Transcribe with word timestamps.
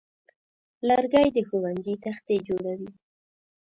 لرګی 0.87 1.27
د 1.35 1.37
ښوونځي 1.47 1.95
تختې 2.05 2.35
جوړوي. 2.47 2.89